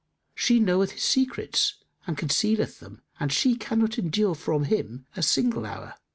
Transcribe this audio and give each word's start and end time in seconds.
She 0.33 0.59
knoweth 0.59 0.93
his 0.93 1.03
secrets 1.03 1.75
and 2.07 2.17
concealeth 2.17 2.79
them 2.79 3.03
and 3.19 3.31
she 3.31 3.53
cannot 3.55 3.99
endure 3.99 4.33
from 4.33 4.63
him 4.63 5.05
a 5.15 5.21
single 5.21 5.63
hour. 5.63 5.93